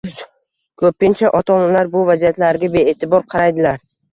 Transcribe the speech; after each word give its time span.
Ko‘pincha 0.83 1.31
ota-onalar 1.41 1.91
bu 1.99 2.03
vaziyatlarga 2.09 2.73
bee’tibor 2.79 3.29
qaraydilar 3.37 3.89